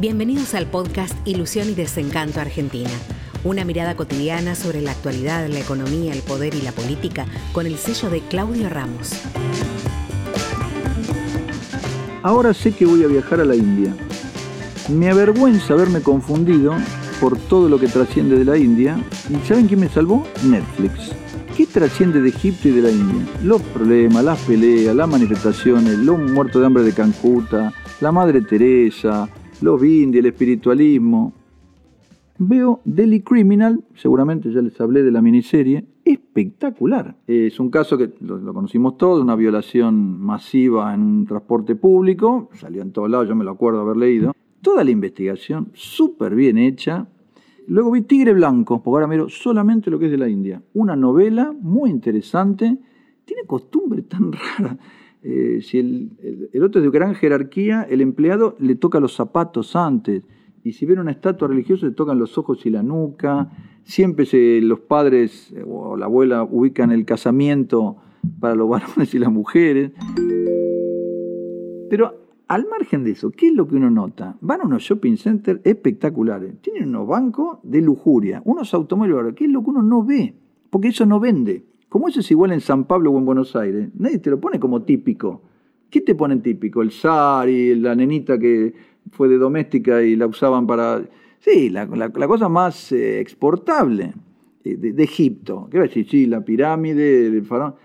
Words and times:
Bienvenidos 0.00 0.54
al 0.54 0.66
podcast 0.66 1.14
Ilusión 1.24 1.68
y 1.68 1.74
Desencanto 1.74 2.40
Argentina. 2.40 2.90
Una 3.44 3.64
mirada 3.64 3.94
cotidiana 3.94 4.56
sobre 4.56 4.82
la 4.82 4.90
actualidad, 4.90 5.46
la 5.46 5.60
economía, 5.60 6.12
el 6.12 6.20
poder 6.22 6.52
y 6.56 6.62
la 6.62 6.72
política 6.72 7.26
con 7.52 7.64
el 7.64 7.76
sello 7.76 8.10
de 8.10 8.18
Claudio 8.22 8.68
Ramos. 8.68 9.12
Ahora 12.24 12.52
sé 12.52 12.72
que 12.72 12.84
voy 12.86 13.04
a 13.04 13.06
viajar 13.06 13.38
a 13.38 13.44
la 13.44 13.54
India. 13.54 13.94
Me 14.88 15.10
avergüenza 15.10 15.74
haberme 15.74 16.00
confundido 16.00 16.74
por 17.20 17.38
todo 17.38 17.68
lo 17.68 17.78
que 17.78 17.86
trasciende 17.86 18.36
de 18.36 18.44
la 18.44 18.58
India. 18.58 18.98
¿Y 19.30 19.46
saben 19.46 19.68
quién 19.68 19.78
me 19.78 19.88
salvó? 19.88 20.26
Netflix. 20.42 21.12
¿Qué 21.56 21.66
trasciende 21.66 22.20
de 22.20 22.30
Egipto 22.30 22.66
y 22.66 22.72
de 22.72 22.82
la 22.82 22.90
India? 22.90 23.24
Los 23.44 23.62
problemas, 23.62 24.24
las 24.24 24.40
peleas, 24.40 24.96
las 24.96 25.08
manifestaciones, 25.08 25.98
los 25.98 26.18
muertos 26.18 26.60
de 26.60 26.66
hambre 26.66 26.82
de 26.82 26.92
Cancuta, 26.92 27.72
la 28.00 28.10
Madre 28.10 28.40
Teresa, 28.40 29.28
los 29.64 29.80
bindi, 29.80 30.18
el 30.18 30.26
espiritualismo. 30.26 31.32
Veo 32.36 32.82
Delhi 32.84 33.22
Criminal, 33.22 33.82
seguramente 33.94 34.52
ya 34.52 34.60
les 34.60 34.78
hablé 34.78 35.02
de 35.02 35.10
la 35.10 35.22
miniserie, 35.22 35.86
espectacular. 36.04 37.16
Es 37.26 37.58
un 37.58 37.70
caso 37.70 37.96
que 37.96 38.12
lo, 38.20 38.52
conocimos 38.52 38.98
todos, 38.98 39.22
una 39.22 39.36
violación 39.36 40.20
masiva 40.20 40.92
en 40.92 41.00
un 41.00 41.26
transporte 41.26 41.76
público, 41.76 42.50
salió 42.52 42.82
en 42.82 42.92
todos 42.92 43.08
lados, 43.08 43.26
yo 43.26 43.34
me 43.34 43.44
lo 43.44 43.52
acuerdo 43.52 43.80
haber 43.80 43.96
leído. 43.96 44.32
Toda 44.60 44.84
la 44.84 44.90
investigación 44.90 45.70
súper 45.72 46.34
bien 46.34 46.58
hecha. 46.58 47.08
Luego 47.66 47.90
vi 47.92 48.02
Tigre 48.02 48.34
Blanco, 48.34 48.82
porque 48.82 48.96
ahora 48.96 49.06
miro 49.06 49.30
solamente 49.30 49.90
lo 49.90 49.98
que 49.98 50.06
es 50.06 50.10
de 50.10 50.18
la 50.18 50.28
India. 50.28 50.62
Una 50.74 50.94
novela 50.94 51.54
muy 51.58 51.88
interesante, 51.88 52.76
tiene 53.24 53.44
costumbre 53.46 54.02
tan 54.02 54.30
rara. 54.58 54.76
Eh, 55.26 55.62
si 55.62 55.78
el, 55.78 56.62
otro 56.62 56.80
es 56.80 56.84
de 56.84 56.90
gran 56.90 57.14
jerarquía, 57.14 57.82
el 57.88 58.02
empleado 58.02 58.56
le 58.58 58.74
toca 58.74 59.00
los 59.00 59.14
zapatos 59.14 59.74
antes. 59.74 60.22
Y 60.62 60.72
si 60.72 60.84
ven 60.84 60.98
una 60.98 61.12
estatua 61.12 61.48
religiosa, 61.48 61.86
le 61.86 61.92
tocan 61.92 62.18
los 62.18 62.36
ojos 62.36 62.64
y 62.66 62.70
la 62.70 62.82
nuca. 62.82 63.50
Siempre 63.84 64.26
los 64.60 64.80
padres 64.80 65.50
eh, 65.56 65.64
o 65.66 65.96
la 65.96 66.04
abuela 66.06 66.42
ubican 66.42 66.92
el 66.92 67.06
casamiento 67.06 67.96
para 68.38 68.54
los 68.54 68.68
varones 68.70 69.14
y 69.14 69.18
las 69.18 69.32
mujeres. 69.32 69.92
Pero 71.88 72.26
al 72.46 72.66
margen 72.68 73.02
de 73.02 73.12
eso, 73.12 73.30
¿qué 73.30 73.48
es 73.48 73.54
lo 73.54 73.66
que 73.66 73.76
uno 73.76 73.90
nota? 73.90 74.36
Van 74.42 74.60
a 74.60 74.64
unos 74.64 74.82
shopping 74.82 75.16
centers 75.16 75.60
espectaculares. 75.64 76.60
Tienen 76.60 76.90
unos 76.90 77.08
bancos 77.08 77.60
de 77.62 77.80
lujuria, 77.80 78.42
unos 78.44 78.74
automóviles. 78.74 79.34
¿Qué 79.34 79.46
es 79.46 79.50
lo 79.50 79.64
que 79.64 79.70
uno 79.70 79.82
no 79.82 80.04
ve? 80.04 80.34
Porque 80.68 80.88
eso 80.88 81.06
no 81.06 81.18
vende. 81.18 81.64
Como 81.94 82.08
eso 82.08 82.18
es 82.18 82.30
igual 82.32 82.50
en 82.50 82.60
San 82.60 82.86
Pablo 82.86 83.12
o 83.12 83.18
en 83.20 83.24
Buenos 83.24 83.54
Aires, 83.54 83.88
nadie 83.96 84.18
te 84.18 84.28
lo 84.28 84.40
pone 84.40 84.58
como 84.58 84.82
típico. 84.82 85.42
¿Qué 85.88 86.00
te 86.00 86.16
ponen 86.16 86.42
típico? 86.42 86.82
El 86.82 86.90
y 87.48 87.74
la 87.76 87.94
nenita 87.94 88.36
que 88.36 88.74
fue 89.12 89.28
de 89.28 89.38
doméstica 89.38 90.02
y 90.02 90.16
la 90.16 90.26
usaban 90.26 90.66
para... 90.66 91.08
Sí, 91.38 91.70
la, 91.70 91.86
cosa 92.26 92.48
más 92.48 92.90
eh, 92.90 93.20
exportable 93.20 94.12
eh, 94.64 94.76
de, 94.76 95.04
Egipto. 95.04 95.68
¿Qué 95.70 95.78
va 95.78 95.84
a 95.84 95.86
decir? 95.86 96.08
Sí, 96.10 96.26
la 96.26 96.44
pirámide, 96.44 97.28
el 97.28 97.44
faraón. 97.44 97.76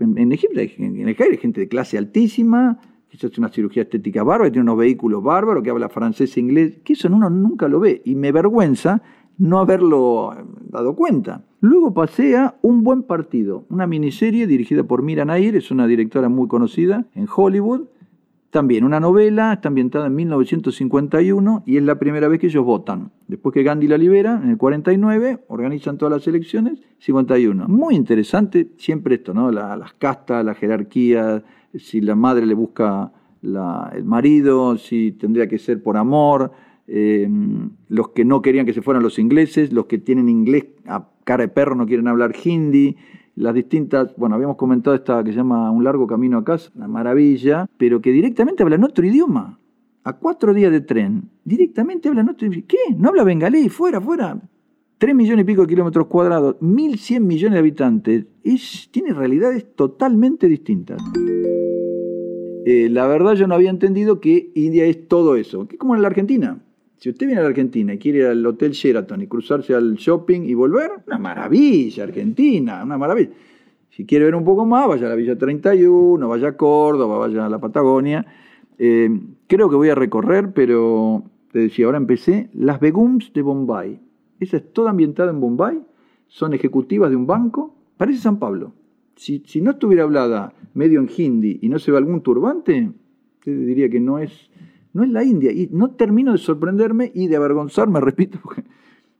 En, 0.00 0.32
Egipto 0.32 0.58
hay, 0.58 0.74
en 0.78 0.96
el 0.96 1.16
hay 1.16 1.36
gente 1.36 1.60
de 1.60 1.68
clase 1.68 1.96
altísima, 1.96 2.80
que 3.08 3.24
hace 3.24 3.38
una 3.38 3.48
cirugía 3.48 3.84
estética 3.84 4.24
bárbara, 4.24 4.50
que 4.50 4.54
tiene 4.54 4.64
unos 4.64 4.78
vehículos 4.78 5.22
bárbaros, 5.22 5.62
que 5.62 5.70
habla 5.70 5.88
francés 5.88 6.36
e 6.36 6.40
inglés, 6.40 6.80
que 6.82 6.94
eso 6.94 7.06
uno 7.06 7.30
nunca 7.30 7.68
lo 7.68 7.78
ve. 7.78 8.02
Y 8.04 8.16
me 8.16 8.30
avergüenza 8.30 9.04
no 9.38 9.58
haberlo 9.58 10.34
dado 10.68 10.94
cuenta. 10.94 11.44
Luego 11.60 11.94
pasé 11.94 12.36
a 12.36 12.56
Un 12.62 12.82
Buen 12.82 13.02
Partido, 13.02 13.64
una 13.70 13.86
miniserie 13.86 14.46
dirigida 14.46 14.84
por 14.84 15.02
Mira 15.02 15.24
Nair, 15.24 15.56
es 15.56 15.70
una 15.70 15.86
directora 15.86 16.28
muy 16.28 16.48
conocida 16.48 17.06
en 17.14 17.26
Hollywood. 17.34 17.82
También 18.50 18.84
una 18.84 19.00
novela, 19.00 19.54
está 19.54 19.68
ambientada 19.68 20.08
en 20.08 20.14
1951 20.14 21.62
y 21.64 21.78
es 21.78 21.82
la 21.82 21.98
primera 21.98 22.28
vez 22.28 22.38
que 22.38 22.48
ellos 22.48 22.64
votan. 22.64 23.10
Después 23.26 23.54
que 23.54 23.62
Gandhi 23.62 23.86
la 23.86 23.96
libera, 23.96 24.40
en 24.42 24.50
el 24.50 24.58
49, 24.58 25.44
organizan 25.48 25.96
todas 25.96 26.12
las 26.12 26.26
elecciones, 26.26 26.80
51. 26.98 27.66
Muy 27.68 27.94
interesante 27.94 28.72
siempre 28.76 29.14
esto, 29.14 29.32
¿no? 29.32 29.50
las 29.50 29.94
castas, 29.94 30.44
la 30.44 30.54
jerarquía, 30.54 31.42
si 31.74 32.02
la 32.02 32.14
madre 32.14 32.44
le 32.44 32.54
busca 32.54 33.10
el 33.42 34.04
marido, 34.04 34.76
si 34.76 35.12
tendría 35.12 35.48
que 35.48 35.58
ser 35.58 35.82
por 35.82 35.96
amor, 35.96 36.52
Em, 36.88 37.70
los 37.88 38.08
que 38.08 38.24
no 38.24 38.42
querían 38.42 38.66
que 38.66 38.72
se 38.72 38.82
fueran 38.82 39.02
los 39.02 39.18
ingleses, 39.18 39.72
los 39.72 39.86
que 39.86 39.98
tienen 39.98 40.28
inglés 40.28 40.66
a 40.86 41.08
cara 41.24 41.42
de 41.42 41.48
perro 41.48 41.74
no 41.74 41.86
quieren 41.86 42.08
hablar 42.08 42.34
hindi, 42.44 42.96
las 43.34 43.54
distintas, 43.54 44.14
bueno, 44.16 44.34
habíamos 44.34 44.56
comentado 44.56 44.94
esta 44.94 45.24
que 45.24 45.30
se 45.30 45.36
llama 45.36 45.70
Un 45.70 45.84
largo 45.84 46.06
camino 46.06 46.38
a 46.38 46.44
casa, 46.44 46.70
una 46.74 46.88
maravilla, 46.88 47.66
pero 47.78 48.00
que 48.00 48.12
directamente 48.12 48.62
hablan 48.62 48.84
otro 48.84 49.06
idioma. 49.06 49.58
A 50.04 50.14
cuatro 50.14 50.52
días 50.52 50.72
de 50.72 50.80
tren, 50.80 51.30
directamente 51.44 52.08
hablan 52.08 52.28
otro 52.28 52.48
idioma. 52.48 52.66
¿Qué? 52.66 52.94
¿No 52.96 53.08
habla 53.08 53.24
bengalí? 53.24 53.68
Fuera, 53.68 54.00
fuera. 54.00 54.38
Tres 54.98 55.14
millones 55.14 55.44
y 55.44 55.46
pico 55.46 55.62
de 55.62 55.68
kilómetros 55.68 56.06
cuadrados, 56.06 56.56
mil 56.60 56.98
cien 56.98 57.26
millones 57.26 57.54
de 57.54 57.58
habitantes. 57.60 58.26
Es, 58.44 58.88
tiene 58.90 59.14
realidades 59.14 59.74
totalmente 59.74 60.48
distintas. 60.48 61.00
Eh, 62.64 62.88
la 62.90 63.06
verdad 63.06 63.34
yo 63.34 63.46
no 63.46 63.54
había 63.54 63.70
entendido 63.70 64.20
que 64.20 64.52
India 64.54 64.84
es 64.84 65.08
todo 65.08 65.36
eso, 65.36 65.66
que 65.66 65.78
como 65.78 65.96
en 65.96 66.02
la 66.02 66.08
Argentina. 66.08 66.62
Si 67.02 67.10
usted 67.10 67.26
viene 67.26 67.40
a 67.40 67.42
la 67.42 67.48
Argentina 67.48 67.92
y 67.94 67.98
quiere 67.98 68.18
ir 68.18 68.26
al 68.26 68.46
Hotel 68.46 68.70
Sheraton 68.70 69.20
y 69.22 69.26
cruzarse 69.26 69.74
al 69.74 69.96
shopping 69.96 70.42
y 70.42 70.54
volver, 70.54 70.88
una 71.04 71.18
maravilla, 71.18 72.04
Argentina, 72.04 72.84
una 72.84 72.96
maravilla. 72.96 73.30
Si 73.90 74.06
quiere 74.06 74.26
ver 74.26 74.36
un 74.36 74.44
poco 74.44 74.64
más, 74.66 74.86
vaya 74.86 75.06
a 75.06 75.08
la 75.08 75.16
Villa 75.16 75.36
31, 75.36 76.28
vaya 76.28 76.50
a 76.50 76.56
Córdoba, 76.56 77.18
vaya 77.18 77.46
a 77.46 77.48
la 77.48 77.58
Patagonia. 77.58 78.24
Eh, 78.78 79.10
creo 79.48 79.68
que 79.68 79.74
voy 79.74 79.88
a 79.88 79.96
recorrer, 79.96 80.52
pero 80.52 81.24
te 81.50 81.58
decía, 81.58 81.86
ahora 81.86 81.98
empecé, 81.98 82.50
las 82.52 82.78
Begums 82.78 83.32
de 83.32 83.42
Bombay. 83.42 84.00
Esa 84.38 84.58
es 84.58 84.72
toda 84.72 84.90
ambientada 84.90 85.32
en 85.32 85.40
Bombay, 85.40 85.82
son 86.28 86.54
ejecutivas 86.54 87.10
de 87.10 87.16
un 87.16 87.26
banco, 87.26 87.74
parece 87.96 88.20
San 88.20 88.38
Pablo. 88.38 88.74
Si, 89.16 89.42
no 89.60 89.72
estuviera 89.72 90.04
hablada 90.04 90.54
medio 90.74 91.00
en 91.00 91.10
hindi 91.16 91.58
y 91.62 91.68
no 91.68 91.80
se 91.80 91.90
ve 91.90 91.98
algún 91.98 92.22
turbante, 92.22 92.92
te 93.42 93.52
diría 93.52 93.90
que 93.90 93.98
no 93.98 94.20
es 94.20 94.52
no 94.92 95.04
es 95.04 95.10
la 95.10 95.24
India. 95.24 95.52
Y 95.52 95.68
no 95.72 95.90
termino 95.90 96.32
de 96.32 96.38
sorprenderme 96.38 97.10
y 97.14 97.28
de 97.28 97.36
avergonzarme, 97.36 98.00
repito, 98.02 98.38
porque 98.42 98.64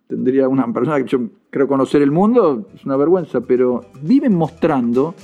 tendría 0.09 0.47
una 0.49 0.71
persona 0.73 0.99
que 1.03 1.09
yo 1.09 1.21
creo 1.49 1.67
conocer 1.67 2.03
el 2.03 2.11
mundo, 2.11 2.69
es 2.75 2.85
una 2.85 2.97
vergüenza, 2.97 3.41
pero 3.41 3.87
viven 4.03 4.35
mostrando 4.35 5.15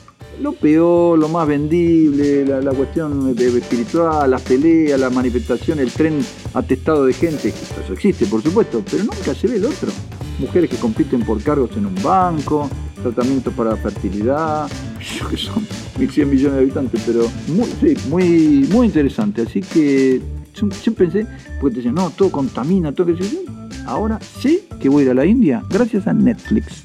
lo 0.40 0.52
peor, 0.52 1.18
lo 1.18 1.28
más 1.28 1.46
vendible, 1.46 2.46
la, 2.46 2.72
cuestión 2.72 3.34
espiritual, 3.36 4.30
las 4.30 4.42
peleas, 4.42 4.98
la 4.98 5.10
manifestación, 5.10 5.78
el 5.78 5.92
tren 5.92 6.20
atestado 6.54 7.04
de 7.04 7.12
gente, 7.12 7.48
eso 7.48 7.92
existe 7.92 8.26
por 8.26 8.40
supuesto, 8.40 8.82
pero 8.90 9.04
nunca 9.04 9.34
se 9.34 9.46
ve 9.46 9.56
el 9.56 9.66
otro. 9.66 9.90
Mujeres 10.38 10.70
que 10.70 10.76
compiten 10.76 11.20
por 11.20 11.42
cargos 11.42 11.76
en 11.76 11.84
un 11.84 11.94
banco, 12.02 12.70
tratamientos 13.02 13.52
para 13.54 13.76
fertilidad, 13.76 14.70
que 15.30 15.36
son 15.36 15.64
1.100 15.98 16.26
millones 16.26 16.52
de 16.54 16.60
habitantes, 16.60 17.02
pero 17.04 17.24
muy, 17.48 17.96
muy, 18.08 18.68
muy 18.72 18.86
interesante. 18.86 19.42
Así 19.42 19.60
que 19.60 20.22
Siempre 20.58 21.06
pensé, 21.06 21.26
porque 21.60 21.74
te 21.74 21.76
decían, 21.78 21.94
no, 21.94 22.10
todo 22.10 22.30
contamina, 22.30 22.92
todo 22.92 23.06
que 23.06 23.22
Ahora 23.86 24.18
sé 24.20 24.64
que 24.80 24.88
voy 24.88 25.02
a 25.02 25.04
ir 25.06 25.10
a 25.12 25.14
la 25.14 25.24
India 25.24 25.62
gracias 25.70 26.06
a 26.06 26.12
Netflix. 26.12 26.84